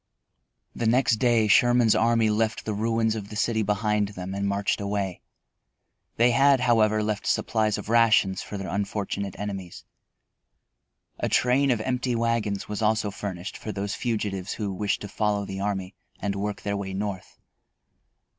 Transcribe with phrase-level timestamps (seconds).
[0.73, 4.81] The next day Sherman's army left the ruins of the city behind them and marched
[4.81, 5.21] away.
[6.15, 9.85] They had, however, left supplies of rations for their unfortunate enemies.
[11.19, 15.45] A train of empty wagons was also furnished for those fugitives who wished to follow
[15.45, 17.37] the army and work their way North.